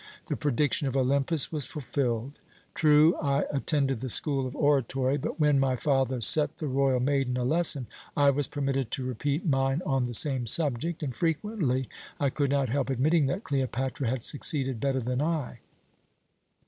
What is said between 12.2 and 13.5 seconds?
could not help admitting that